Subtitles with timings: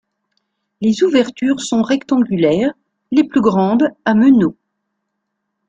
[0.81, 2.73] Les ouvertures sont rectangulaires,
[3.11, 4.57] les plus grandes à meneau.